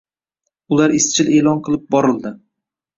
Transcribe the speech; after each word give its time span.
Ular 0.77 0.95
izchil 1.01 1.31
eʼlon 1.37 1.63
qilib 1.69 1.87
borildi 1.97 2.37